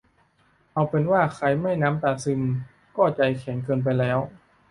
[0.73, 2.41] เอาเป็นว่าใครไม่น้ำตาซึม
[2.97, 4.19] ก็ใจแข็งเกินไปแล้ว